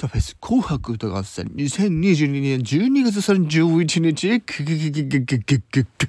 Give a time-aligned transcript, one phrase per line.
[0.00, 1.44] タフェス紅白歌合戦。
[1.54, 4.40] 2022年12月31日。
[4.40, 6.08] くぐぐぐぐぐぐぐぐ